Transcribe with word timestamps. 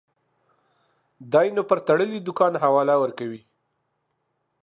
دى 1.31 1.43
نو 1.55 1.61
پر 1.69 1.77
تړلي 1.87 2.19
دوکان 2.27 2.53
حواله 2.63 2.95
ورکوي. 3.03 3.41